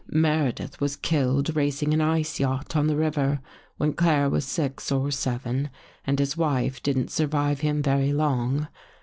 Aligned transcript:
"Meredith 0.25 0.81
was 0.81 0.95
killed 0.95 1.55
racing 1.55 1.93
an 1.93 2.01
Ice 2.01 2.39
yacht 2.39 2.75
on 2.75 2.87
the 2.87 2.95
river, 2.95 3.39
when 3.77 3.93
Claire 3.93 4.31
was 4.31 4.45
six 4.45 4.91
or 4.91 5.11
seven, 5.11 5.69
and 6.07 6.17
his 6.17 6.35
wife 6.35 6.81
didn't 6.81 7.11
survive 7.11 7.59
him 7.59 7.83
very 7.83 8.11
long. 8.11 8.67